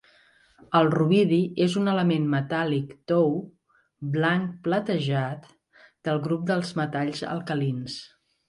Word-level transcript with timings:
El 0.77 0.87
rubidi 0.93 1.37
és 1.65 1.75
un 1.81 1.91
element 1.91 2.25
metàl·lic 2.31 2.95
tou, 3.13 3.29
blanc 4.17 4.57
platejat, 4.69 5.47
del 6.09 6.23
grup 6.29 6.49
dels 6.55 6.77
metalls 6.81 7.27
alcalins. 7.37 8.05